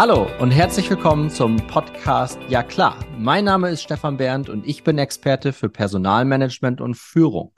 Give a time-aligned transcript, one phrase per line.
[0.00, 2.96] Hallo und herzlich willkommen zum Podcast Ja klar.
[3.18, 7.52] Mein Name ist Stefan Berndt und ich bin Experte für Personalmanagement und Führung.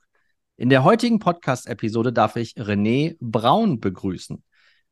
[0.56, 4.42] In der heutigen Podcast-Episode darf ich René Braun begrüßen.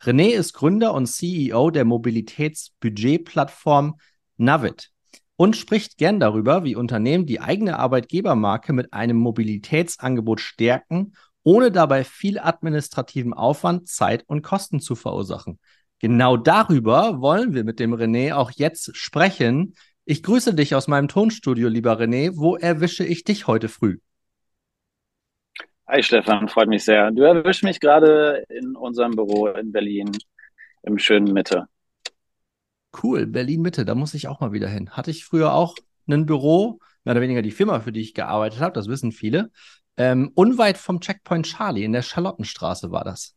[0.01, 3.99] René ist Gründer und CEO der Mobilitätsbudgetplattform
[4.37, 4.93] Navit
[5.35, 12.05] und spricht gern darüber, wie Unternehmen die eigene Arbeitgebermarke mit einem Mobilitätsangebot stärken, ohne dabei
[12.05, 15.59] viel administrativen Aufwand, Zeit und Kosten zu verursachen.
[16.01, 19.75] Genau darüber wollen wir mit dem René auch jetzt sprechen.
[20.07, 22.33] Ich grüße dich aus meinem Tonstudio, lieber René.
[22.35, 23.99] Wo erwische ich dich heute früh?
[25.87, 27.11] Hi Stefan, freut mich sehr.
[27.11, 30.11] Du erwischst mich gerade in unserem Büro in Berlin
[30.85, 31.67] im schönen Mitte.
[33.03, 34.91] Cool, Berlin Mitte, da muss ich auch mal wieder hin.
[34.91, 35.77] Hatte ich früher auch
[36.09, 39.51] ein Büro, mehr oder weniger die Firma, für die ich gearbeitet habe, das wissen viele.
[39.99, 43.37] Ähm, unweit vom Checkpoint Charlie in der Charlottenstraße war das.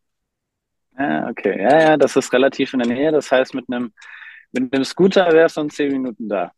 [0.97, 1.61] Ja, okay.
[1.61, 3.11] Ja, ja, das ist relativ in der Nähe.
[3.11, 3.93] Das heißt, mit einem,
[4.51, 6.51] mit einem Scooter wärst du in zehn Minuten da.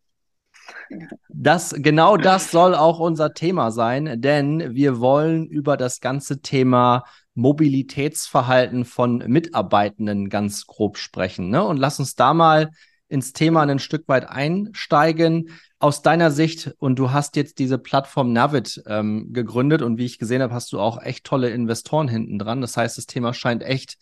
[1.29, 7.03] Das, genau das soll auch unser Thema sein, denn wir wollen über das ganze Thema
[7.35, 11.49] Mobilitätsverhalten von Mitarbeitenden ganz grob sprechen.
[11.49, 11.63] Ne?
[11.63, 12.71] Und lass uns da mal
[13.07, 15.49] ins Thema ein Stück weit einsteigen.
[15.77, 20.17] Aus deiner Sicht, und du hast jetzt diese Plattform Navit ähm, gegründet und wie ich
[20.17, 22.61] gesehen habe, hast du auch echt tolle Investoren hinten dran.
[22.61, 23.97] Das heißt, das Thema scheint echt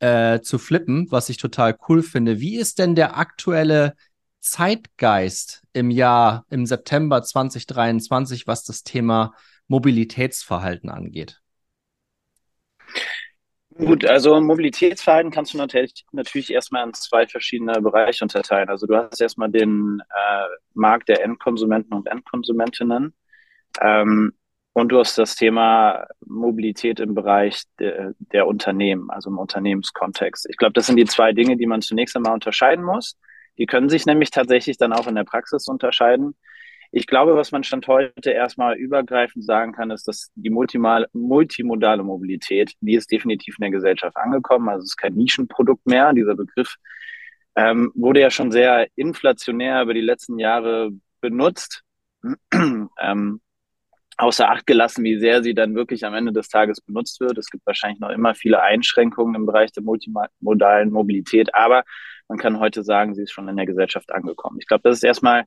[0.00, 2.40] äh, zu flippen, was ich total cool finde.
[2.40, 3.94] Wie ist denn der aktuelle
[4.40, 9.34] Zeitgeist im Jahr, im September 2023, was das Thema
[9.66, 11.40] Mobilitätsverhalten angeht?
[13.78, 18.68] Gut, also Mobilitätsverhalten kannst du natürlich, natürlich erstmal in zwei verschiedene Bereiche unterteilen.
[18.68, 23.14] Also du hast erstmal den äh, Markt der Endkonsumenten und Endkonsumentinnen.
[23.80, 24.32] Ähm,
[24.78, 30.46] und du hast das Thema Mobilität im Bereich de, der Unternehmen, also im Unternehmenskontext.
[30.48, 33.18] Ich glaube, das sind die zwei Dinge, die man zunächst einmal unterscheiden muss.
[33.58, 36.36] Die können sich nämlich tatsächlich dann auch in der Praxis unterscheiden.
[36.92, 42.74] Ich glaube, was man Stand heute erstmal übergreifend sagen kann, ist, dass die multimodale Mobilität,
[42.80, 44.68] die ist definitiv in der Gesellschaft angekommen.
[44.68, 46.12] Also es ist kein Nischenprodukt mehr.
[46.12, 46.76] Dieser Begriff
[47.56, 51.82] ähm, wurde ja schon sehr inflationär über die letzten Jahre benutzt.
[52.52, 53.40] ähm,
[54.18, 57.38] außer Acht gelassen, wie sehr sie dann wirklich am Ende des Tages benutzt wird.
[57.38, 61.84] Es gibt wahrscheinlich noch immer viele Einschränkungen im Bereich der multimodalen Mobilität, aber
[62.26, 64.58] man kann heute sagen, sie ist schon in der Gesellschaft angekommen.
[64.60, 65.44] Ich glaube, das ist erstmal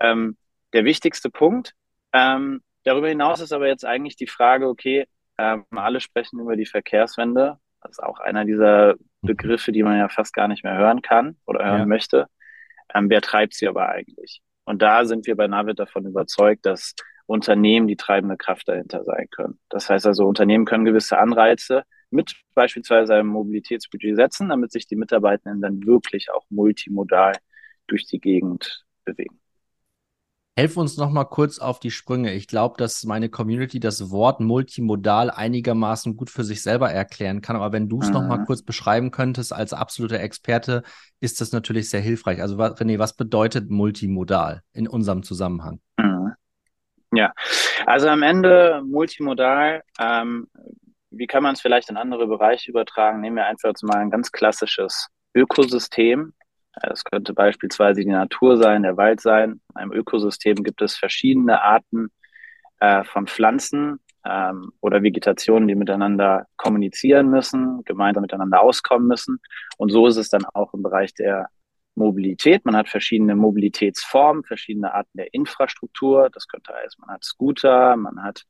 [0.00, 0.36] ähm,
[0.72, 1.74] der wichtigste Punkt.
[2.12, 5.06] Ähm, darüber hinaus ist aber jetzt eigentlich die Frage, okay,
[5.38, 7.58] ähm, alle sprechen über die Verkehrswende.
[7.82, 11.36] Das ist auch einer dieser Begriffe, die man ja fast gar nicht mehr hören kann
[11.44, 11.86] oder hören ja.
[11.86, 12.26] möchte.
[12.94, 14.40] Ähm, wer treibt sie aber eigentlich?
[14.64, 16.94] Und da sind wir bei Navid davon überzeugt, dass
[17.26, 19.58] Unternehmen die treibende Kraft dahinter sein können.
[19.68, 24.96] Das heißt also, Unternehmen können gewisse Anreize mit beispielsweise einem Mobilitätsbudget setzen, damit sich die
[24.96, 27.32] Mitarbeitenden dann wirklich auch multimodal
[27.88, 29.40] durch die Gegend bewegen.
[30.58, 32.32] Helf uns noch mal kurz auf die Sprünge.
[32.32, 37.56] Ich glaube, dass meine Community das Wort multimodal einigermaßen gut für sich selber erklären kann.
[37.56, 38.14] Aber wenn du es mhm.
[38.14, 38.46] noch mal mhm.
[38.46, 40.82] kurz beschreiben könntest als absoluter Experte,
[41.20, 42.40] ist das natürlich sehr hilfreich.
[42.40, 45.80] Also René, was bedeutet multimodal in unserem Zusammenhang?
[47.16, 47.32] Ja,
[47.86, 49.82] also am Ende multimodal.
[49.98, 50.48] Ähm,
[51.10, 53.20] wie kann man es vielleicht in andere Bereiche übertragen?
[53.20, 56.34] Nehmen wir einfach jetzt mal ein ganz klassisches Ökosystem.
[56.82, 59.60] Es könnte beispielsweise die Natur sein, der Wald sein.
[59.70, 62.08] In einem Ökosystem gibt es verschiedene Arten
[62.80, 69.40] äh, von Pflanzen ähm, oder Vegetationen, die miteinander kommunizieren müssen, gemeinsam miteinander auskommen müssen.
[69.78, 71.48] Und so ist es dann auch im Bereich der
[71.96, 72.64] Mobilität.
[72.64, 76.30] Man hat verschiedene Mobilitätsformen, verschiedene Arten der Infrastruktur.
[76.30, 78.44] Das könnte heißen, man hat Scooter, man hat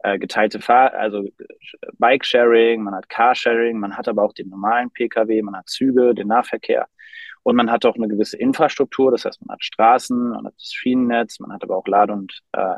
[0.00, 1.24] äh, geteilte Fahr also
[1.98, 6.28] Bike-Sharing, man hat Carsharing, man hat aber auch den normalen Pkw, man hat Züge, den
[6.28, 6.88] Nahverkehr.
[7.42, 10.72] Und man hat auch eine gewisse Infrastruktur, das heißt, man hat Straßen, man hat das
[10.72, 12.76] Schienennetz, man hat aber auch Lade- und äh,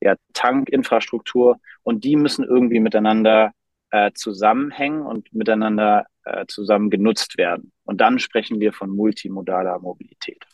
[0.00, 3.52] ja, Tankinfrastruktur und die müssen irgendwie miteinander
[3.90, 7.72] äh, zusammenhängen und miteinander äh, zusammen genutzt werden.
[7.90, 10.46] Und dann sprechen wir von multimodaler Mobilität.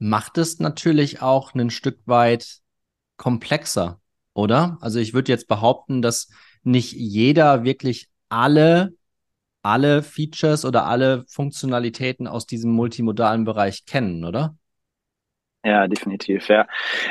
[0.00, 2.58] Macht es natürlich auch ein Stück weit
[3.16, 4.00] komplexer,
[4.34, 4.76] oder?
[4.80, 6.28] Also ich würde jetzt behaupten, dass
[6.64, 8.94] nicht jeder wirklich alle
[9.62, 14.56] alle Features oder alle Funktionalitäten aus diesem multimodalen Bereich kennen, oder?
[15.62, 16.66] Ja, definitiv, ja.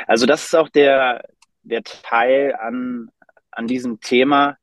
[0.06, 1.24] Also das ist auch der,
[1.62, 3.08] der Teil an,
[3.52, 4.58] an diesem Thema,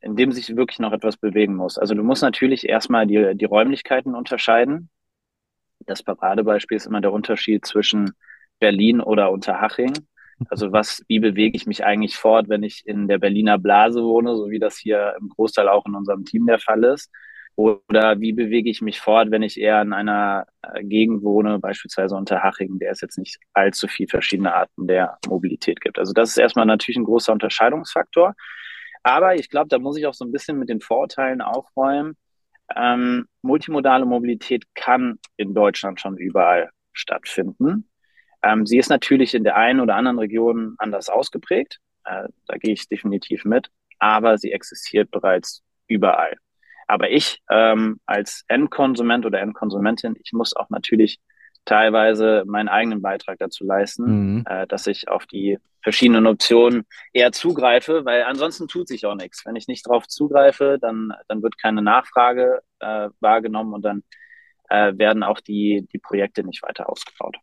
[0.00, 1.78] in dem sich wirklich noch etwas bewegen muss.
[1.78, 4.90] Also du musst natürlich erstmal die, die Räumlichkeiten unterscheiden.
[5.86, 8.12] Das Paradebeispiel ist immer der Unterschied zwischen
[8.58, 9.92] Berlin oder Unterhaching.
[10.48, 14.36] Also was, wie bewege ich mich eigentlich fort, wenn ich in der Berliner Blase wohne,
[14.36, 17.10] so wie das hier im Großteil auch in unserem Team der Fall ist.
[17.56, 22.14] Oder wie bewege ich mich fort, wenn ich eher in einer äh, Gegend wohne, beispielsweise
[22.14, 25.98] unter Hachingen, der es jetzt nicht allzu viel verschiedene Arten der Mobilität gibt.
[25.98, 28.36] Also das ist erstmal natürlich ein großer Unterscheidungsfaktor.
[29.02, 32.16] Aber ich glaube, da muss ich auch so ein bisschen mit den Vorurteilen aufräumen.
[32.76, 37.88] Ähm, multimodale Mobilität kann in Deutschland schon überall stattfinden.
[38.42, 41.78] Ähm, sie ist natürlich in der einen oder anderen Region anders ausgeprägt.
[42.04, 43.70] Äh, da gehe ich definitiv mit.
[43.98, 46.36] Aber sie existiert bereits überall.
[46.86, 51.18] Aber ich ähm, als Endkonsument oder Endkonsumentin, ich muss auch natürlich
[51.68, 54.44] teilweise meinen eigenen Beitrag dazu leisten, mhm.
[54.48, 59.44] äh, dass ich auf die verschiedenen Optionen eher zugreife, weil ansonsten tut sich auch nichts.
[59.46, 64.02] Wenn ich nicht darauf zugreife, dann, dann wird keine Nachfrage äh, wahrgenommen und dann
[64.70, 67.36] äh, werden auch die, die Projekte nicht weiter ausgebaut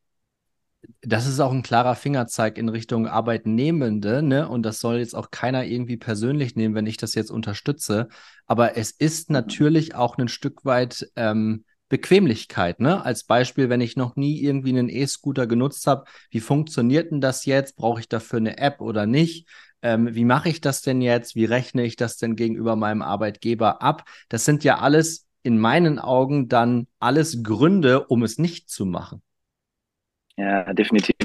[1.01, 4.47] das ist auch ein klarer Fingerzeig in Richtung Arbeitnehmende, ne?
[4.47, 8.07] Und das soll jetzt auch keiner irgendwie persönlich nehmen, wenn ich das jetzt unterstütze.
[8.45, 13.05] Aber es ist natürlich auch ein Stück weit ähm, Bequemlichkeit, ne?
[13.05, 17.45] Als Beispiel, wenn ich noch nie irgendwie einen E-Scooter genutzt habe, wie funktioniert denn das
[17.45, 17.75] jetzt?
[17.75, 19.47] Brauche ich dafür eine App oder nicht?
[19.81, 21.35] Ähm, wie mache ich das denn jetzt?
[21.35, 24.03] Wie rechne ich das denn gegenüber meinem Arbeitgeber ab?
[24.29, 29.21] Das sind ja alles in meinen Augen dann alles Gründe, um es nicht zu machen.
[30.37, 31.15] Ja, definitiv.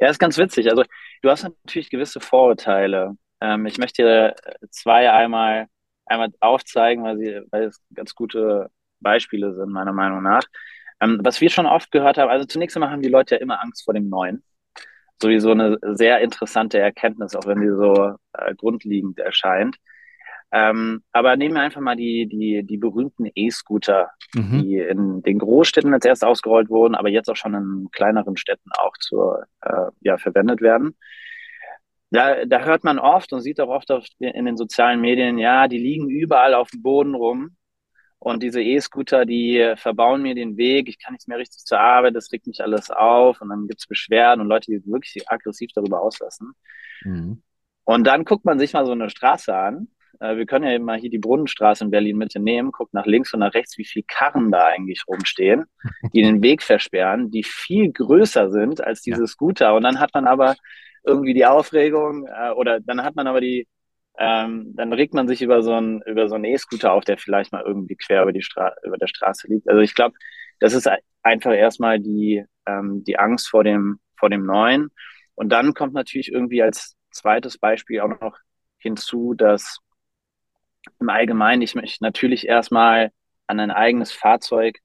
[0.00, 0.70] Ja, ist ganz witzig.
[0.70, 0.84] Also
[1.22, 3.16] du hast natürlich gewisse Vorurteile.
[3.40, 4.36] Ähm, ich möchte dir
[4.70, 5.66] zwei einmal,
[6.06, 10.44] einmal aufzeigen, weil sie, weil es ganz gute Beispiele sind, meiner Meinung nach.
[11.00, 13.62] Ähm, was wir schon oft gehört haben, also zunächst einmal haben die Leute ja immer
[13.62, 14.42] Angst vor dem Neuen.
[15.22, 19.76] Sowieso eine sehr interessante Erkenntnis, auch wenn die so äh, grundlegend erscheint.
[20.52, 24.62] Ähm, aber nehmen wir einfach mal die, die, die berühmten E-Scooter, mhm.
[24.62, 28.70] die in den Großstädten als erst ausgerollt wurden, aber jetzt auch schon in kleineren Städten
[28.76, 30.96] auch zur, äh, ja, verwendet werden.
[32.10, 35.68] Da, da hört man oft und sieht auch oft auf, in den sozialen Medien, ja,
[35.68, 37.56] die liegen überall auf dem Boden rum.
[38.20, 42.14] Und diese E-Scooter, die verbauen mir den Weg, ich kann nicht mehr richtig zur Arbeit,
[42.14, 46.02] das regt mich alles auf und dann gibt's Beschwerden und Leute, die wirklich aggressiv darüber
[46.02, 46.52] auslassen.
[47.02, 47.42] Mhm.
[47.84, 49.88] Und dann guckt man sich mal so eine Straße an
[50.20, 53.34] äh, wir können ja mal hier die Brunnenstraße in Berlin Mitte nehmen, guckt nach links
[53.34, 55.64] und nach rechts, wie viele Karren da eigentlich rumstehen,
[56.14, 59.26] die den Weg versperren, die viel größer sind als diese ja.
[59.26, 59.74] Scooter.
[59.74, 60.56] Und dann hat man aber
[61.02, 63.66] irgendwie die Aufregung äh, oder dann hat man aber die,
[64.20, 67.52] ähm, dann regt man sich über so einen über so einen E-Scooter auf, der vielleicht
[67.52, 69.68] mal irgendwie quer über die Stra über der Straße liegt.
[69.68, 70.14] Also ich glaube,
[70.60, 70.88] das ist
[71.22, 74.90] einfach erstmal die ähm, die Angst vor dem vor dem Neuen.
[75.34, 78.36] Und dann kommt natürlich irgendwie als zweites Beispiel auch noch
[78.78, 79.78] hinzu, dass
[81.00, 83.10] im Allgemeinen ich mich natürlich erstmal
[83.46, 84.80] an ein eigenes Fahrzeug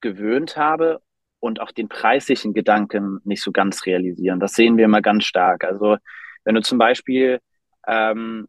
[0.00, 1.02] gewöhnt habe
[1.40, 4.40] und auch den preislichen Gedanken nicht so ganz realisieren.
[4.40, 5.64] Das sehen wir immer ganz stark.
[5.64, 5.98] Also
[6.44, 7.40] wenn du zum Beispiel
[7.86, 8.48] ähm,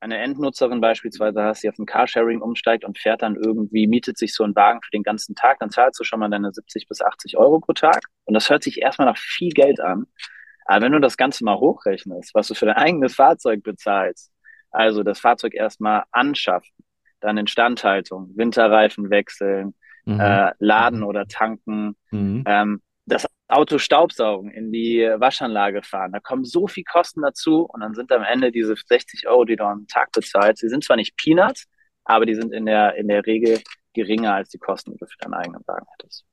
[0.00, 4.34] eine Endnutzerin beispielsweise hast, die auf ein Carsharing umsteigt und fährt dann irgendwie, mietet sich
[4.34, 7.00] so einen Wagen für den ganzen Tag, dann zahlst du schon mal deine 70 bis
[7.00, 8.02] 80 Euro pro Tag.
[8.24, 10.06] Und das hört sich erstmal nach viel Geld an.
[10.66, 14.32] Aber wenn du das Ganze mal hochrechnest, was du für dein eigenes Fahrzeug bezahlst,
[14.70, 16.72] also das Fahrzeug erstmal anschaffen,
[17.20, 19.74] dann Instandhaltung, Winterreifen wechseln,
[20.04, 20.20] mhm.
[20.20, 21.06] äh, laden mhm.
[21.06, 22.44] oder tanken, mhm.
[22.46, 26.12] ähm, das Auto staubsaugen, in die Waschanlage fahren.
[26.12, 29.56] Da kommen so viel Kosten dazu und dann sind am Ende diese 60 Euro, die
[29.56, 31.66] du am Tag bezahlst, die sind zwar nicht Peanuts,
[32.04, 33.60] aber die sind in der, in der Regel
[33.92, 36.24] geringer als die Kosten, die du für deinen eigenen Wagen hättest.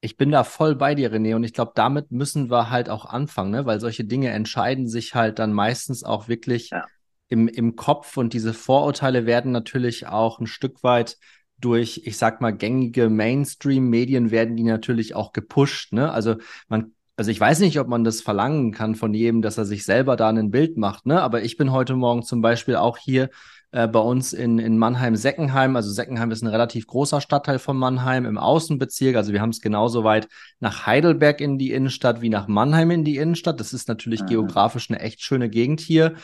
[0.00, 3.06] Ich bin da voll bei dir, René, und ich glaube, damit müssen wir halt auch
[3.06, 3.66] anfangen, ne?
[3.66, 6.84] weil solche Dinge entscheiden sich halt dann meistens auch wirklich ja
[7.28, 11.18] im, im Kopf und diese Vorurteile werden natürlich auch ein Stück weit
[11.60, 15.92] durch, ich sag mal, gängige Mainstream-Medien werden die natürlich auch gepusht.
[15.92, 16.10] Ne?
[16.10, 16.36] Also
[16.68, 19.84] man, also ich weiß nicht, ob man das verlangen kann von jedem, dass er sich
[19.84, 21.22] selber da ein Bild macht, ne?
[21.22, 23.30] Aber ich bin heute Morgen zum Beispiel auch hier
[23.72, 25.76] äh, bei uns in, in Mannheim-Seckenheim.
[25.76, 29.16] Also Seckenheim ist ein relativ großer Stadtteil von Mannheim im Außenbezirk.
[29.16, 30.28] Also wir haben es genauso weit
[30.60, 33.60] nach Heidelberg in die Innenstadt wie nach Mannheim in die Innenstadt.
[33.60, 34.26] Das ist natürlich mhm.
[34.26, 36.14] geografisch eine echt schöne Gegend hier.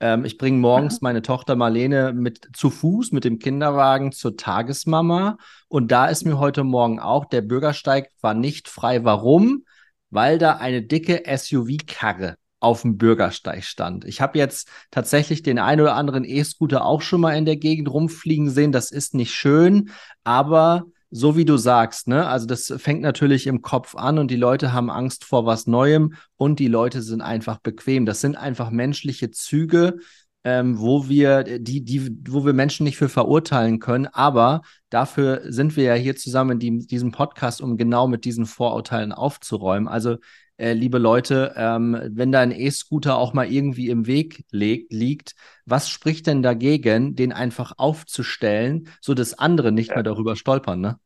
[0.00, 5.38] Ähm, ich bringe morgens meine Tochter Marlene mit zu Fuß mit dem Kinderwagen zur Tagesmama.
[5.68, 9.04] Und da ist mir heute Morgen auch, der Bürgersteig war nicht frei.
[9.04, 9.64] Warum?
[10.10, 14.04] Weil da eine dicke SUV-Karre auf dem Bürgersteig stand.
[14.04, 17.90] Ich habe jetzt tatsächlich den ein oder anderen E-Scooter auch schon mal in der Gegend
[17.90, 18.70] rumfliegen sehen.
[18.70, 19.90] Das ist nicht schön,
[20.22, 22.26] aber so wie du sagst, ne?
[22.26, 26.14] Also das fängt natürlich im Kopf an und die Leute haben Angst vor was Neuem
[26.36, 28.06] und die Leute sind einfach bequem.
[28.06, 29.98] Das sind einfach menschliche Züge,
[30.42, 34.06] ähm, wo wir die, die, wo wir Menschen nicht für verurteilen können.
[34.06, 38.46] Aber dafür sind wir ja hier zusammen in die, diesem Podcast, um genau mit diesen
[38.46, 39.88] Vorurteilen aufzuräumen.
[39.88, 40.16] Also
[40.62, 45.34] äh, liebe Leute, ähm, wenn da ein E-Scooter auch mal irgendwie im Weg liegt,
[45.66, 49.96] was spricht denn dagegen, den einfach aufzustellen, so dass andere nicht ja.
[49.96, 50.98] mehr darüber stolpern, ne?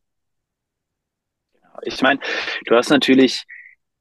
[1.81, 2.19] Ich meine,
[2.65, 3.45] du hast natürlich,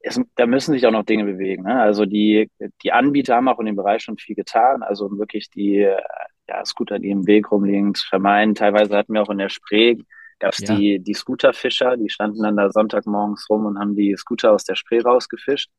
[0.00, 1.64] es, da müssen sich auch noch Dinge bewegen.
[1.64, 1.80] Ne?
[1.80, 2.50] Also die,
[2.82, 4.82] die Anbieter haben auch in dem Bereich schon viel getan.
[4.82, 5.86] Also wirklich die
[6.48, 8.54] ja, Scooter, die im Weg rumliegen, vermeiden.
[8.54, 9.96] Teilweise hatten wir auch in der Spree,
[10.38, 10.74] gab es ja.
[10.74, 14.74] die, die Scooterfischer, die standen dann da Sonntagmorgens rum und haben die Scooter aus der
[14.74, 15.70] Spree rausgefischt.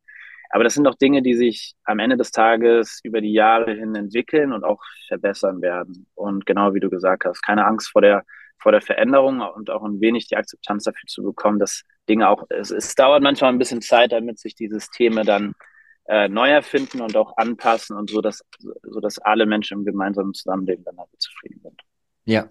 [0.49, 3.95] Aber das sind doch Dinge, die sich am Ende des Tages über die Jahre hin
[3.95, 6.07] entwickeln und auch verbessern werden.
[6.15, 8.23] Und genau wie du gesagt hast, keine Angst vor der,
[8.57, 12.45] vor der Veränderung und auch ein wenig die Akzeptanz dafür zu bekommen, dass Dinge auch,
[12.49, 15.53] es, es dauert manchmal ein bisschen Zeit, damit sich die Systeme dann
[16.07, 20.33] äh, neu erfinden und auch anpassen und so, dass, so dass alle Menschen im gemeinsamen
[20.33, 21.81] Zusammenleben dann halt zufrieden sind.
[22.23, 22.47] Ja,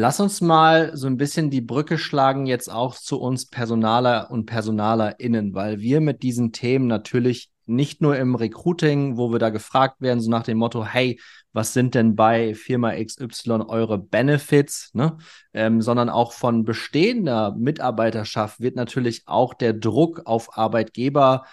[0.00, 4.46] Lass uns mal so ein bisschen die Brücke schlagen jetzt auch zu uns Personaler und
[4.46, 10.00] PersonalerInnen, weil wir mit diesen Themen natürlich nicht nur im Recruiting, wo wir da gefragt
[10.00, 11.18] werden, so nach dem Motto, hey,
[11.52, 15.16] was sind denn bei Firma XY eure Benefits, ne?
[15.52, 21.44] Ähm, sondern auch von bestehender Mitarbeiterschaft wird natürlich auch der Druck auf Arbeitgeber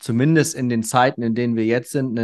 [0.00, 2.16] zumindest in den Zeiten, in denen wir jetzt sind,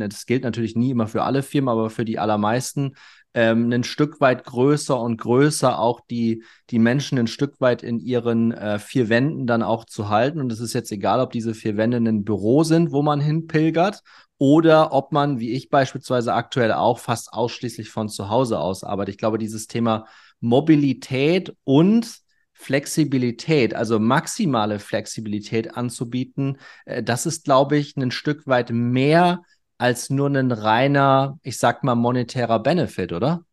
[0.00, 2.94] das gilt natürlich nie immer für alle Firmen, aber für die allermeisten,
[3.36, 8.00] ähm, ein Stück weit größer und größer auch die, die Menschen ein Stück weit in
[8.00, 10.40] ihren äh, vier Wänden dann auch zu halten.
[10.40, 14.02] Und es ist jetzt egal, ob diese vier Wände ein Büro sind, wo man hinpilgert,
[14.38, 19.14] oder ob man, wie ich beispielsweise aktuell auch, fast ausschließlich von zu Hause aus arbeitet.
[19.14, 20.06] Ich glaube, dieses Thema
[20.40, 22.20] Mobilität und
[22.52, 29.42] Flexibilität, also maximale Flexibilität anzubieten, äh, das ist, glaube ich, ein Stück weit mehr
[29.78, 33.44] als nur ein reiner, ich sag mal, monetärer Benefit, oder?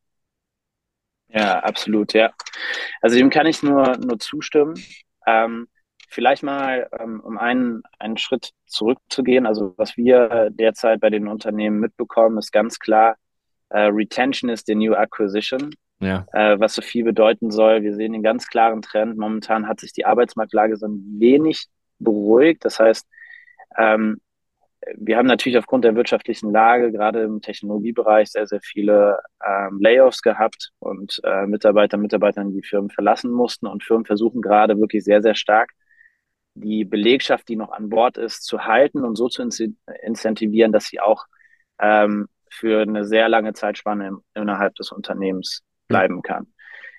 [1.27, 2.31] Ja, absolut, ja.
[3.01, 4.75] Also dem kann ich nur, nur zustimmen.
[5.25, 5.67] Ähm,
[6.09, 9.45] vielleicht mal, ähm, um einen, einen Schritt zurückzugehen.
[9.45, 13.15] Also was wir derzeit bei den Unternehmen mitbekommen, ist ganz klar,
[13.69, 15.73] äh, Retention is the new acquisition.
[15.99, 16.25] Ja.
[16.33, 17.81] Äh, was so viel bedeuten soll.
[17.81, 19.17] Wir sehen den ganz klaren Trend.
[19.17, 22.65] Momentan hat sich die Arbeitsmarktlage so ein wenig beruhigt.
[22.65, 23.07] Das heißt,
[23.77, 24.19] ähm,
[24.95, 30.21] wir haben natürlich aufgrund der wirtschaftlichen Lage gerade im Technologiebereich sehr, sehr viele ähm, Layoffs
[30.21, 35.21] gehabt und äh, Mitarbeiter, Mitarbeiter die Firmen verlassen mussten und Firmen versuchen gerade wirklich sehr,
[35.21, 35.71] sehr stark
[36.55, 39.47] die Belegschaft, die noch an Bord ist, zu halten und so zu
[40.03, 41.25] incentivieren, dass sie auch
[41.79, 46.47] ähm, für eine sehr lange Zeitspanne im, innerhalb des Unternehmens bleiben kann.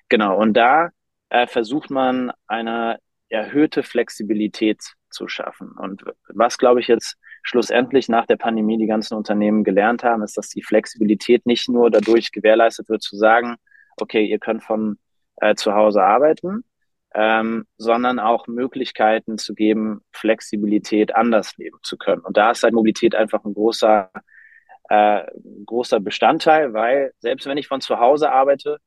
[0.09, 0.89] Genau, und da
[1.29, 2.99] äh, versucht man eine
[3.29, 5.71] erhöhte Flexibilität zu schaffen.
[5.71, 10.35] Und was, glaube ich, jetzt schlussendlich nach der Pandemie die ganzen Unternehmen gelernt haben, ist,
[10.37, 13.55] dass die Flexibilität nicht nur dadurch gewährleistet wird, zu sagen,
[13.97, 14.97] okay, ihr könnt von
[15.37, 16.63] äh, zu Hause arbeiten,
[17.13, 22.21] ähm, sondern auch Möglichkeiten zu geben, Flexibilität anders leben zu können.
[22.21, 24.09] Und da ist halt Mobilität einfach ein großer,
[24.89, 25.23] äh,
[25.65, 28.79] großer Bestandteil, weil selbst wenn ich von zu Hause arbeite,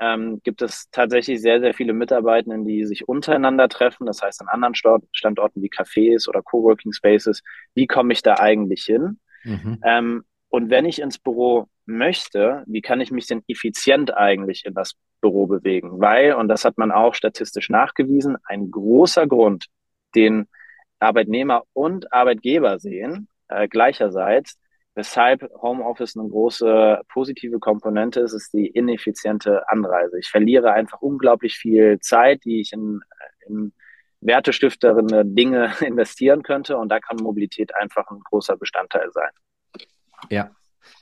[0.00, 4.06] ähm, gibt es tatsächlich sehr, sehr viele Mitarbeitenden, die sich untereinander treffen.
[4.06, 7.42] Das heißt, an anderen Standorten wie Cafés oder Coworking Spaces.
[7.74, 9.20] Wie komme ich da eigentlich hin?
[9.44, 9.78] Mhm.
[9.84, 14.74] Ähm, und wenn ich ins Büro möchte, wie kann ich mich denn effizient eigentlich in
[14.74, 16.00] das Büro bewegen?
[16.00, 19.66] Weil, und das hat man auch statistisch nachgewiesen, ein großer Grund,
[20.14, 20.48] den
[20.98, 24.58] Arbeitnehmer und Arbeitgeber sehen, äh, gleicherseits,
[25.00, 30.18] Weshalb Homeoffice eine große positive Komponente ist, ist die ineffiziente Anreise.
[30.18, 33.00] Ich verliere einfach unglaublich viel Zeit, die ich in,
[33.46, 33.72] in
[34.20, 36.76] wertestifterende Dinge investieren könnte.
[36.76, 39.30] Und da kann Mobilität einfach ein großer Bestandteil sein.
[40.28, 40.50] Ja,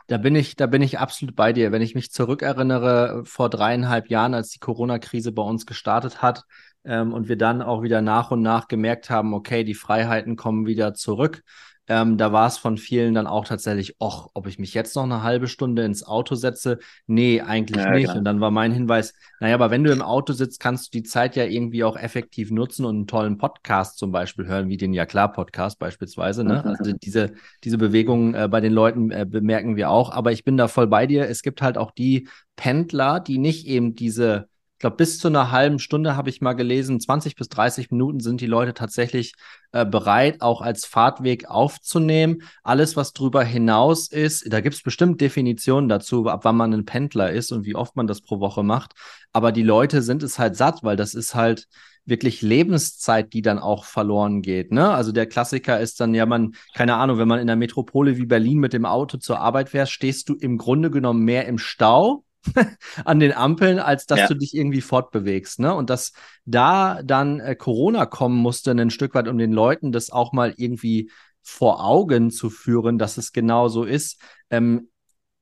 [0.07, 1.73] da bin ich, da bin ich absolut bei dir.
[1.73, 6.45] Wenn ich mich zurückerinnere, vor dreieinhalb Jahren, als die Corona-Krise bei uns gestartet hat
[6.85, 10.67] ähm, und wir dann auch wieder nach und nach gemerkt haben, okay, die Freiheiten kommen
[10.67, 11.43] wieder zurück
[11.88, 15.04] ähm, da war es von vielen dann auch tatsächlich, ach, ob ich mich jetzt noch
[15.04, 16.78] eine halbe Stunde ins Auto setze?
[17.07, 18.04] Nee, eigentlich ja, nicht.
[18.04, 18.18] Klar.
[18.18, 21.02] Und dann war mein Hinweis, naja, aber wenn du im Auto sitzt, kannst du die
[21.02, 24.92] Zeit ja irgendwie auch effektiv nutzen und einen tollen Podcast zum Beispiel hören, wie den
[24.92, 26.45] Ja klar Podcast beispielsweise.
[26.45, 26.64] Ne?
[26.64, 27.33] Also diese,
[27.64, 30.11] diese Bewegung äh, bei den Leuten äh, bemerken wir auch.
[30.11, 31.28] Aber ich bin da voll bei dir.
[31.28, 35.50] Es gibt halt auch die Pendler, die nicht eben diese ich glaube, bis zu einer
[35.50, 39.35] halben Stunde habe ich mal gelesen, 20 bis 30 Minuten sind die Leute tatsächlich
[39.73, 42.42] äh, bereit, auch als Fahrtweg aufzunehmen.
[42.62, 46.85] Alles, was drüber hinaus ist, da gibt es bestimmt Definitionen dazu, ab wann man ein
[46.85, 48.92] Pendler ist und wie oft man das pro Woche macht.
[49.32, 51.66] Aber die Leute sind es halt satt, weil das ist halt
[52.04, 54.70] wirklich Lebenszeit, die dann auch verloren geht.
[54.70, 54.88] Ne?
[54.88, 58.26] Also der Klassiker ist dann ja, man, keine Ahnung, wenn man in einer Metropole wie
[58.26, 62.23] Berlin mit dem Auto zur Arbeit fährt, stehst du im Grunde genommen mehr im Stau
[63.05, 64.26] an den Ampeln, als dass ja.
[64.28, 65.61] du dich irgendwie fortbewegst.
[65.61, 65.75] Ne?
[65.75, 66.12] Und dass
[66.45, 70.55] da dann äh, Corona kommen musste, ein Stück weit, um den Leuten das auch mal
[70.57, 71.11] irgendwie
[71.43, 74.21] vor Augen zu führen, dass es genau so ist.
[74.50, 74.90] Ähm,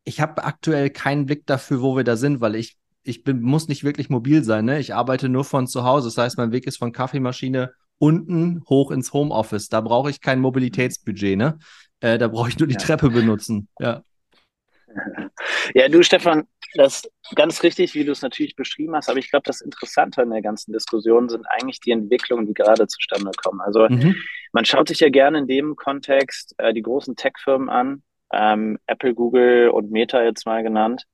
[0.05, 3.69] ich habe aktuell keinen Blick dafür, wo wir da sind, weil ich, ich bin, muss
[3.69, 4.65] nicht wirklich mobil sein.
[4.65, 4.79] Ne?
[4.79, 6.09] Ich arbeite nur von zu Hause.
[6.09, 9.69] Das heißt, mein Weg ist von Kaffeemaschine unten hoch ins Homeoffice.
[9.69, 11.37] Da brauche ich kein Mobilitätsbudget.
[11.37, 11.59] Ne?
[12.01, 12.81] Äh, da brauche ich nur die ja.
[12.81, 13.69] Treppe benutzen.
[13.81, 14.03] Ja.
[15.75, 16.45] Ja, du, Stefan,
[16.75, 20.23] das ist ganz richtig, wie du es natürlich beschrieben hast, aber ich glaube, das Interessante
[20.23, 23.61] an der ganzen Diskussion sind eigentlich die Entwicklungen, die gerade zustande kommen.
[23.61, 24.17] Also mhm.
[24.53, 29.15] man schaut sich ja gerne in dem Kontext äh, die großen Tech-Firmen an, ähm, Apple,
[29.15, 31.05] Google und Meta jetzt mal genannt.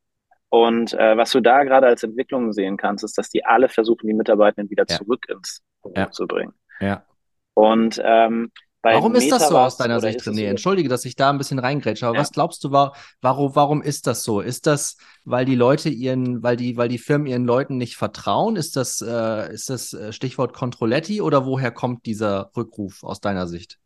[0.48, 4.06] Und äh, was du da gerade als Entwicklung sehen kannst, ist, dass die alle versuchen,
[4.06, 4.96] die Mitarbeitenden wieder ja.
[4.96, 6.10] zurück ins Büro ja.
[6.10, 6.52] zu bringen.
[6.80, 7.06] Ja.
[7.54, 8.50] Und ähm,
[8.82, 10.46] warum ist das so aus deiner Sicht, René?
[10.46, 12.20] Entschuldige, dass ich da ein bisschen reingrätsche, aber ja.
[12.20, 14.40] was glaubst du, warum, warum ist das so?
[14.40, 18.56] Ist das, weil die Leute ihren, weil die, weil die Firmen ihren Leuten nicht vertrauen?
[18.56, 23.46] Ist das, äh, ist das äh, Stichwort Controletti oder woher kommt dieser Rückruf aus deiner
[23.46, 23.78] Sicht?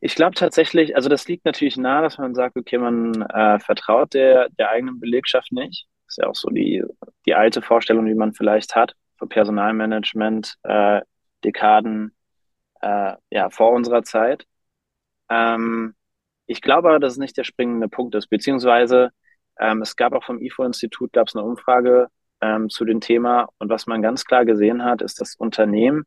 [0.00, 4.14] Ich glaube tatsächlich, also das liegt natürlich nahe, dass man sagt, okay, man äh, vertraut
[4.14, 5.86] der, der eigenen Belegschaft nicht.
[6.06, 6.84] Das ist ja auch so die,
[7.26, 11.00] die alte Vorstellung, die man vielleicht hat für Personalmanagement, äh,
[11.44, 12.12] Dekaden
[12.80, 14.46] äh, ja, vor unserer Zeit.
[15.30, 15.94] Ähm,
[16.46, 19.10] ich glaube aber, dass es nicht der springende Punkt ist, beziehungsweise
[19.60, 22.08] ähm, es gab auch vom IFO-Institut gab es eine Umfrage
[22.40, 26.04] ähm, zu dem Thema und was man ganz klar gesehen hat, ist, dass Unternehmen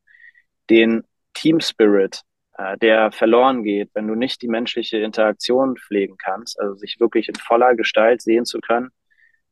[0.69, 2.21] den Team Spirit
[2.57, 7.29] äh, der verloren geht, wenn du nicht die menschliche Interaktion pflegen kannst, also sich wirklich
[7.29, 8.89] in voller Gestalt sehen zu können,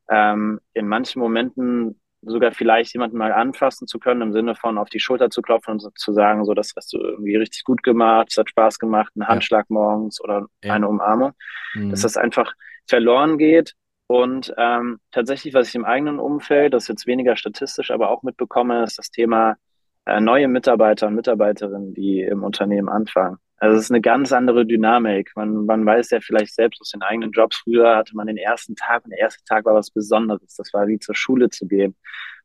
[0.08, 4.90] ähm, in manchen Momenten sogar vielleicht jemanden mal anfassen zu können, im Sinne von auf
[4.90, 8.28] die Schulter zu klopfen und zu sagen, so, das hast du irgendwie richtig gut gemacht,
[8.30, 9.74] es hat Spaß gemacht, ein Handschlag ja.
[9.74, 10.74] morgens oder ja.
[10.74, 11.32] eine Umarmung,
[11.74, 11.90] mhm.
[11.90, 12.52] dass das einfach
[12.86, 13.74] verloren geht.
[14.06, 18.22] Und ähm, tatsächlich, was ich im eigenen Umfeld, das ist jetzt weniger statistisch, aber auch
[18.22, 19.56] mitbekomme, ist das Thema
[20.04, 23.38] äh, neue Mitarbeiter und Mitarbeiterinnen, die im Unternehmen anfangen.
[23.60, 25.32] Also es ist eine ganz andere Dynamik.
[25.36, 27.58] Man, man weiß ja vielleicht selbst aus den eigenen Jobs.
[27.58, 30.56] Früher hatte man den ersten Tag und der erste Tag war was Besonderes.
[30.56, 31.94] Das war wie zur Schule zu gehen.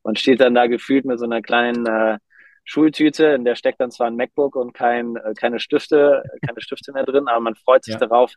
[0.03, 2.17] Man steht dann da gefühlt mit so einer kleinen äh,
[2.65, 6.91] Schultüte, in der steckt dann zwar ein MacBook und kein, äh, keine Stifte, keine Stifte
[6.91, 7.99] mehr drin, aber man freut sich ja.
[7.99, 8.33] darauf,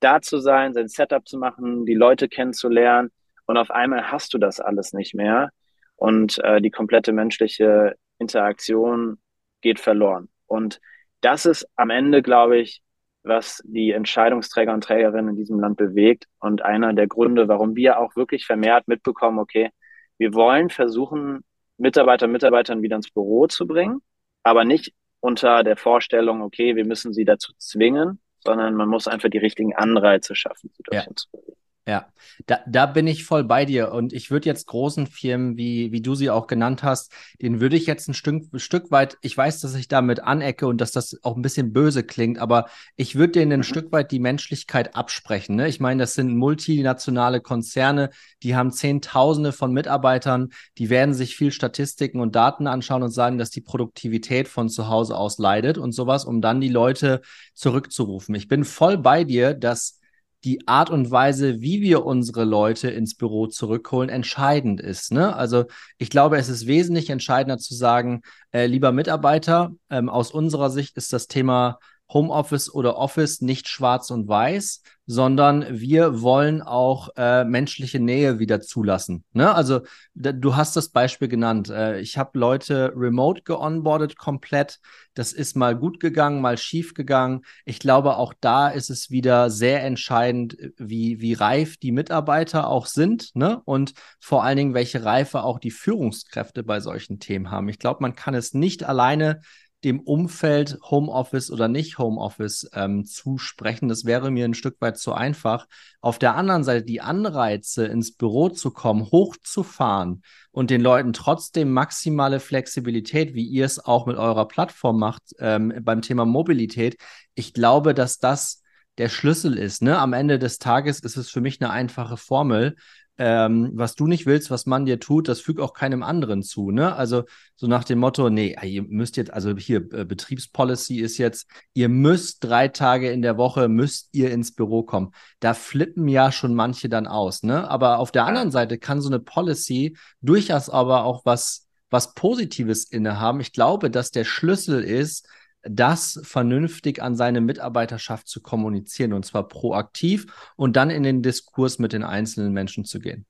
[0.00, 3.10] da zu sein, sein Setup zu machen, die Leute kennenzulernen.
[3.46, 5.50] Und auf einmal hast du das alles nicht mehr.
[5.96, 9.18] Und äh, die komplette menschliche Interaktion
[9.60, 10.28] geht verloren.
[10.46, 10.80] Und
[11.22, 12.82] das ist am Ende, glaube ich,
[13.22, 17.98] was die Entscheidungsträger und Trägerinnen in diesem Land bewegt und einer der Gründe, warum wir
[17.98, 19.70] auch wirklich vermehrt mitbekommen, okay,
[20.18, 21.44] wir wollen versuchen,
[21.78, 24.02] Mitarbeiter und Mitarbeiterinnen wieder ins Büro zu bringen,
[24.42, 29.30] aber nicht unter der Vorstellung, okay, wir müssen sie dazu zwingen, sondern man muss einfach
[29.30, 31.16] die richtigen Anreize schaffen, sie dorthin ja.
[31.16, 31.41] zu bewegen.
[31.84, 32.06] Ja,
[32.46, 33.90] da, da bin ich voll bei dir.
[33.90, 37.74] Und ich würde jetzt großen Firmen, wie, wie du sie auch genannt hast, den würde
[37.74, 41.18] ich jetzt ein Stück, Stück weit, ich weiß, dass ich damit anecke und dass das
[41.24, 43.64] auch ein bisschen böse klingt, aber ich würde denen ein mhm.
[43.64, 45.56] Stück weit die Menschlichkeit absprechen.
[45.56, 45.66] Ne?
[45.66, 48.10] Ich meine, das sind multinationale Konzerne,
[48.44, 53.38] die haben Zehntausende von Mitarbeitern, die werden sich viel Statistiken und Daten anschauen und sagen,
[53.38, 57.22] dass die Produktivität von zu Hause aus leidet und sowas, um dann die Leute
[57.54, 58.36] zurückzurufen.
[58.36, 59.98] Ich bin voll bei dir, dass
[60.44, 65.12] die Art und Weise, wie wir unsere Leute ins Büro zurückholen, entscheidend ist.
[65.12, 65.34] Ne?
[65.36, 65.66] Also
[65.98, 70.96] ich glaube, es ist wesentlich entscheidender zu sagen, äh, lieber Mitarbeiter, ähm, aus unserer Sicht
[70.96, 71.78] ist das Thema
[72.12, 78.60] Homeoffice oder Office nicht schwarz und weiß, sondern wir wollen auch äh, menschliche Nähe wieder
[78.60, 79.24] zulassen.
[79.32, 79.52] Ne?
[79.52, 79.80] Also
[80.14, 81.70] du hast das Beispiel genannt.
[81.70, 84.78] Äh, ich habe Leute remote geonboardet komplett.
[85.14, 87.42] Das ist mal gut gegangen, mal schief gegangen.
[87.64, 92.86] Ich glaube, auch da ist es wieder sehr entscheidend, wie, wie reif die Mitarbeiter auch
[92.86, 93.60] sind ne?
[93.64, 97.68] und vor allen Dingen, welche Reife auch die Führungskräfte bei solchen Themen haben.
[97.68, 99.40] Ich glaube, man kann es nicht alleine
[99.84, 103.88] dem Umfeld Homeoffice oder nicht Homeoffice ähm, zusprechen.
[103.88, 105.66] Das wäre mir ein Stück weit zu einfach.
[106.00, 111.72] Auf der anderen Seite die Anreize, ins Büro zu kommen, hochzufahren und den Leuten trotzdem
[111.72, 116.96] maximale Flexibilität, wie ihr es auch mit eurer Plattform macht, ähm, beim Thema Mobilität.
[117.34, 118.62] Ich glaube, dass das
[118.98, 119.82] der Schlüssel ist.
[119.82, 119.98] Ne?
[119.98, 122.76] Am Ende des Tages ist es für mich eine einfache Formel
[123.18, 126.70] ähm, was du nicht willst, was man dir tut, das fügt auch keinem anderen zu.
[126.70, 126.94] Ne?
[126.94, 127.24] Also
[127.56, 131.88] so nach dem Motto, nee, ihr müsst jetzt, also hier äh, Betriebspolicy ist jetzt, ihr
[131.88, 135.12] müsst drei Tage in der Woche, müsst ihr ins Büro kommen.
[135.40, 137.42] Da flippen ja schon manche dann aus.
[137.42, 137.68] Ne?
[137.68, 142.84] Aber auf der anderen Seite kann so eine Policy durchaus aber auch was, was Positives
[142.84, 143.40] innehaben.
[143.40, 145.28] Ich glaube, dass der Schlüssel ist,
[145.62, 151.78] das vernünftig an seine Mitarbeiterschaft zu kommunizieren und zwar proaktiv und dann in den Diskurs
[151.78, 153.26] mit den einzelnen Menschen zu gehen.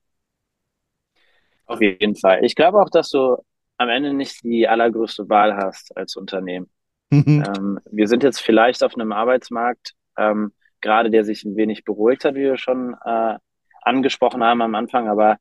[1.65, 2.43] Auf jeden Fall.
[2.43, 3.37] Ich glaube auch, dass du
[3.77, 6.69] am Ende nicht die allergrößte Wahl hast als Unternehmen.
[7.11, 12.25] ähm, wir sind jetzt vielleicht auf einem Arbeitsmarkt, ähm, gerade der sich ein wenig beruhigt
[12.25, 13.37] hat, wie wir schon äh,
[13.81, 15.37] angesprochen haben am Anfang, aber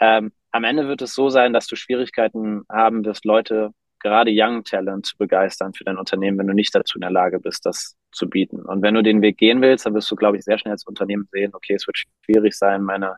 [0.00, 4.64] ähm, am Ende wird es so sein, dass du Schwierigkeiten haben wirst, Leute, gerade Young
[4.64, 7.96] Talent zu begeistern für dein Unternehmen, wenn du nicht dazu in der Lage bist, das
[8.12, 8.62] zu bieten.
[8.62, 10.86] Und wenn du den Weg gehen willst, dann wirst du, glaube ich, sehr schnell als
[10.86, 13.16] Unternehmen sehen, okay, es wird schwierig sein, meine,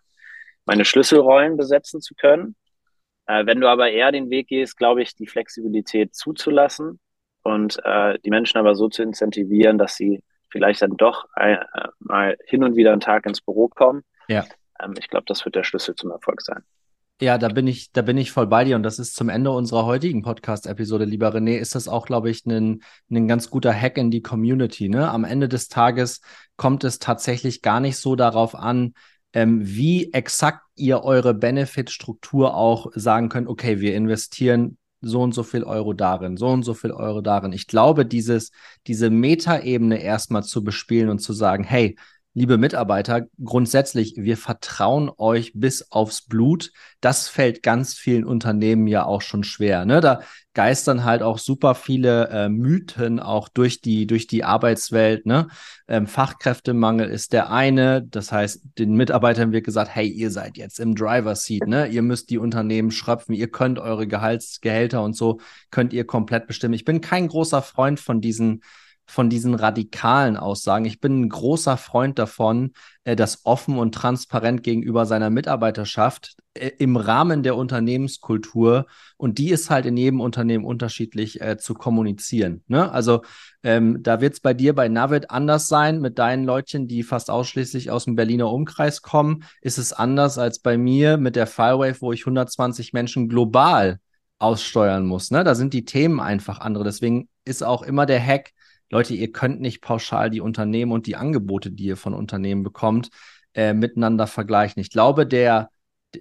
[0.65, 2.57] meine Schlüsselrollen besetzen zu können.
[3.27, 6.99] Äh, wenn du aber eher den Weg gehst, glaube ich, die Flexibilität zuzulassen
[7.43, 11.89] und äh, die Menschen aber so zu incentivieren, dass sie vielleicht dann doch ein, äh,
[11.99, 14.03] mal hin und wieder einen Tag ins Büro kommen.
[14.29, 14.45] Ja.
[14.83, 16.65] Ähm, ich glaube, das wird der Schlüssel zum Erfolg sein.
[17.21, 19.51] Ja, da bin ich, da bin ich voll bei dir und das ist zum Ende
[19.51, 23.99] unserer heutigen Podcast-Episode, lieber René, ist das auch, glaube ich, ein, ein ganz guter Hack
[23.99, 24.89] in die Community.
[24.89, 25.11] Ne?
[25.11, 26.21] Am Ende des Tages
[26.57, 28.95] kommt es tatsächlich gar nicht so darauf an,
[29.33, 35.43] ähm, wie exakt ihr eure Benefit-Struktur auch sagen könnt, okay, wir investieren so und so
[35.43, 37.53] viel Euro darin, so und so viel Euro darin.
[37.53, 38.53] Ich glaube, dieses,
[38.87, 41.97] diese Metaebene erstmal zu bespielen und zu sagen, hey,
[42.39, 46.71] liebe Mitarbeiter, grundsätzlich, wir vertrauen euch bis aufs Blut.
[47.01, 49.85] Das fällt ganz vielen Unternehmen ja auch schon schwer.
[49.85, 50.01] Ne?
[50.01, 50.21] Da
[50.55, 55.27] geistern halt auch super viele äh, Mythen auch durch die, durch die Arbeitswelt.
[55.27, 55.49] Ne?
[55.89, 58.03] Ähm, Fachkräftemangel ist der eine.
[58.03, 61.89] Das heißt, den Mitarbeitern wird gesagt, hey, ihr seid jetzt im Driver Seat, ne?
[61.89, 66.75] Ihr müsst die Unternehmen schröpfen, ihr könnt eure Gehaltsgehälter und so könnt ihr komplett bestimmen.
[66.75, 68.63] Ich bin kein großer Freund von diesen
[69.09, 70.85] von diesen radikalen Aussagen.
[70.85, 72.73] Ich bin ein großer Freund davon,
[73.05, 79.49] äh, das offen und transparent gegenüber seiner Mitarbeiterschaft äh, im Rahmen der Unternehmenskultur und die
[79.49, 82.63] ist halt in jedem Unternehmen unterschiedlich äh, zu kommunizieren.
[82.67, 82.93] Ne?
[82.93, 83.23] Also
[83.63, 87.31] ähm, da wird es bei dir bei Navid anders sein mit deinen Leutchen, die fast
[87.31, 89.43] ausschließlich aus dem Berliner Umkreis kommen.
[89.63, 94.01] Ist es anders als bei mir mit der Firewave, wo ich 120 Menschen global
[94.39, 95.31] aussteuern muss.
[95.31, 95.45] Ne?
[95.45, 96.85] Da sind die Themen einfach andere.
[96.85, 98.53] Deswegen ist auch immer der Hack,
[98.91, 103.11] Leute, ihr könnt nicht pauschal die Unternehmen und die Angebote, die ihr von Unternehmen bekommt,
[103.55, 104.81] äh, miteinander vergleichen.
[104.81, 105.71] Ich glaube, der,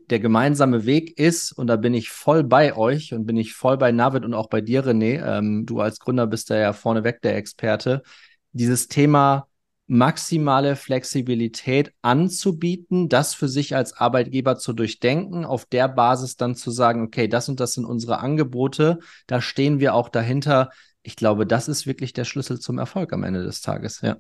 [0.09, 3.77] der gemeinsame Weg ist, und da bin ich voll bei euch und bin ich voll
[3.77, 7.21] bei Navid und auch bei dir, René, ähm, du als Gründer bist da ja vorneweg
[7.21, 8.03] der Experte,
[8.51, 9.47] dieses Thema
[9.87, 16.71] maximale Flexibilität anzubieten, das für sich als Arbeitgeber zu durchdenken, auf der Basis dann zu
[16.71, 20.71] sagen, okay, das und das sind unsere Angebote, da stehen wir auch dahinter,
[21.07, 24.17] ich glaube, das ist wirklich der Schlüssel zum Erfolg am Ende des Tages, ja.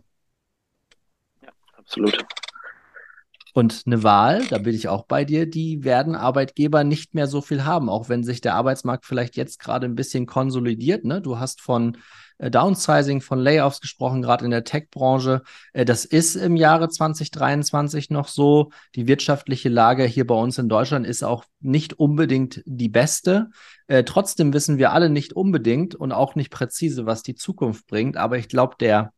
[1.41, 2.25] Ja, absolut.
[3.57, 7.41] Und eine Wahl, da bin ich auch bei dir, die werden Arbeitgeber nicht mehr so
[7.41, 11.05] viel haben, auch wenn sich der Arbeitsmarkt vielleicht jetzt gerade ein bisschen konsolidiert.
[11.05, 11.21] Ne?
[11.23, 11.97] Du hast von
[12.37, 15.41] äh, Downsizing, von Layoffs gesprochen, gerade in der Tech-Branche.
[15.73, 18.69] Äh, das ist im Jahre 2023 noch so.
[18.93, 23.49] Die wirtschaftliche Lage hier bei uns in Deutschland ist auch nicht unbedingt die beste.
[23.87, 28.17] Äh, trotzdem wissen wir alle nicht unbedingt und auch nicht präzise, was die Zukunft bringt.
[28.17, 29.13] Aber ich glaube, der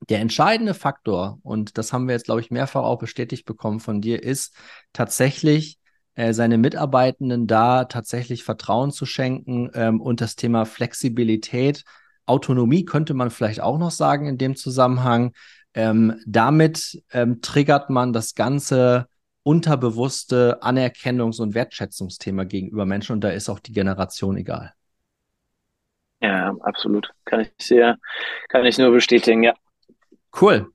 [0.00, 4.00] der entscheidende Faktor, und das haben wir jetzt, glaube ich, mehrfach auch bestätigt bekommen von
[4.00, 4.54] dir, ist
[4.92, 5.78] tatsächlich
[6.14, 11.84] äh, seine Mitarbeitenden da tatsächlich Vertrauen zu schenken ähm, und das Thema Flexibilität
[12.28, 15.32] Autonomie könnte man vielleicht auch noch sagen in dem Zusammenhang.
[15.74, 19.08] Ähm, damit ähm, triggert man das ganze
[19.42, 24.74] unterbewusste Anerkennungs- und Wertschätzungsthema gegenüber Menschen und da ist auch die Generation egal.
[26.20, 27.10] Ja, absolut.
[27.24, 27.96] Kann ich sehr,
[28.48, 29.54] kann ich nur bestätigen, ja.
[30.40, 30.72] Cool.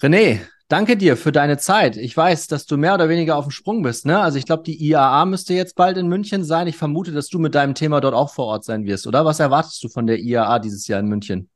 [0.00, 1.96] René, Danke dir für deine Zeit.
[1.96, 4.04] Ich weiß, dass du mehr oder weniger auf dem Sprung bist.
[4.04, 4.18] Ne?
[4.18, 6.66] Also ich glaube, die IAA müsste jetzt bald in München sein.
[6.66, 9.24] Ich vermute, dass du mit deinem Thema dort auch vor Ort sein wirst, oder?
[9.24, 11.48] Was erwartest du von der IAA dieses Jahr in München?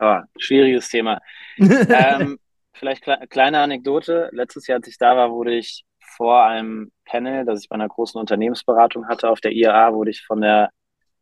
[0.00, 1.20] Oh, schwieriges Thema.
[1.58, 2.40] ähm,
[2.72, 4.28] vielleicht kle kleine Anekdote.
[4.32, 7.88] Letztes Jahr, als ich da war, wurde ich vor einem Panel, das ich bei einer
[7.88, 10.70] großen Unternehmensberatung hatte, auf der IAA, wurde ich von der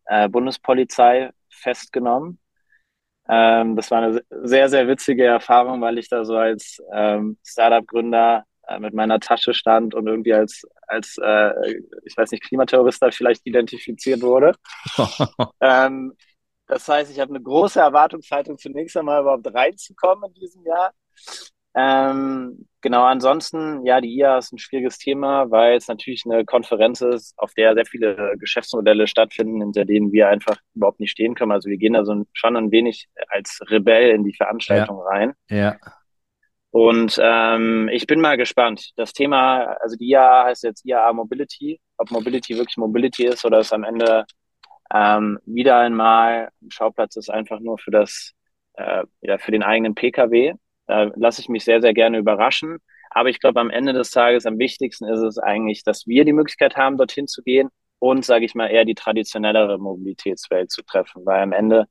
[0.07, 2.38] äh, Bundespolizei festgenommen
[3.28, 8.44] ähm, das war eine sehr, sehr witzige Erfahrung, weil ich da so als ähm, Startup-Gründer
[8.68, 11.52] äh, mit meiner Tasche stand und irgendwie als, als äh,
[12.04, 14.54] ich weiß nicht, Klimaterrorist da vielleicht identifiziert wurde.
[15.60, 16.14] ähm,
[16.66, 20.92] das heißt, ich habe eine große Erwartungshaltung, zunächst einmal überhaupt reinzukommen in diesem Jahr.
[21.74, 27.01] Ähm, genau, ansonsten, ja, die IA ist ein schwieriges Thema, weil es natürlich eine Konferenz
[27.01, 31.51] ist, auf der sehr viele Geschäftsmodelle stattfinden, hinter denen wir einfach überhaupt nicht stehen können.
[31.51, 35.05] Also wir gehen da so schon ein wenig als Rebell in die Veranstaltung ja.
[35.05, 35.33] rein.
[35.51, 35.77] Ja.
[36.70, 38.92] Und ähm, ich bin mal gespannt.
[38.94, 43.59] Das Thema, also die IAA heißt jetzt IAA Mobility, ob Mobility wirklich Mobility ist oder
[43.59, 44.27] es am Ende
[44.94, 48.31] ähm, wieder einmal ein Schauplatz ist einfach nur für das,
[48.75, 50.55] äh, ja, für den eigenen PKW.
[50.87, 52.79] Da lasse ich mich sehr, sehr gerne überraschen.
[53.11, 56.33] Aber ich glaube, am Ende des Tages am wichtigsten ist es eigentlich, dass wir die
[56.33, 61.25] Möglichkeit haben, dorthin zu gehen und, sage ich mal, eher die traditionellere Mobilitätswelt zu treffen,
[61.25, 61.87] weil am Ende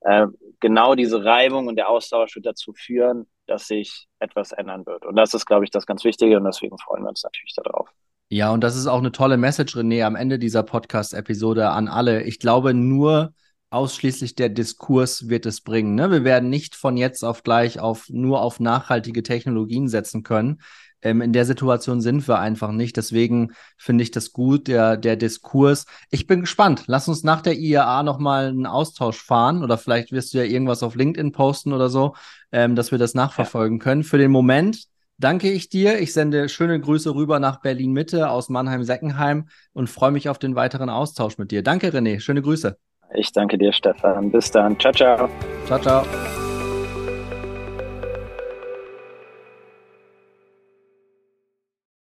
[0.00, 0.26] äh,
[0.60, 5.04] genau diese Reibung und der Austausch wird dazu führen, dass sich etwas ändern wird.
[5.06, 7.88] Und das ist, glaube ich, das ganz Wichtige und deswegen freuen wir uns natürlich darauf.
[8.28, 12.22] Ja, und das ist auch eine tolle Message, René, am Ende dieser Podcast-Episode an alle.
[12.22, 13.34] Ich glaube, nur
[13.70, 15.94] ausschließlich der Diskurs wird es bringen.
[15.94, 16.10] Ne?
[16.10, 20.58] Wir werden nicht von jetzt auf gleich auf nur auf nachhaltige Technologien setzen können.
[21.02, 22.96] Ähm, in der Situation sind wir einfach nicht.
[22.96, 25.86] Deswegen finde ich das gut, der, der Diskurs.
[26.10, 26.84] Ich bin gespannt.
[26.86, 30.82] Lass uns nach der IAA nochmal einen Austausch fahren oder vielleicht wirst du ja irgendwas
[30.82, 32.14] auf LinkedIn posten oder so,
[32.52, 33.84] ähm, dass wir das nachverfolgen ja.
[33.84, 34.04] können.
[34.04, 34.84] Für den Moment
[35.16, 36.00] danke ich dir.
[36.00, 40.54] Ich sende schöne Grüße rüber nach Berlin Mitte aus Mannheim-Seckenheim und freue mich auf den
[40.54, 41.62] weiteren Austausch mit dir.
[41.62, 42.20] Danke, René.
[42.20, 42.89] Schöne Grüße.
[43.14, 44.30] Ich danke dir, Stefan.
[44.30, 44.78] Bis dann.
[44.78, 45.28] Ciao, ciao.
[45.66, 46.49] Ciao, ciao.